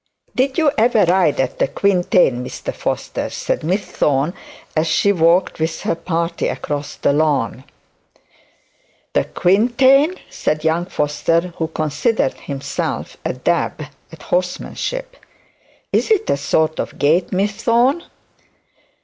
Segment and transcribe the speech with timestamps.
[0.35, 4.33] 'Did you ever ride at the quintain, Mr Foster?' said Miss Thorne,
[4.75, 7.63] as she walked with her party, across the lawn.
[9.13, 15.17] 'The quintain?' said young Foster, who considered himself a dab at horsemanship.
[15.93, 18.03] 'Is it a sort of gate, Miss Thorne?'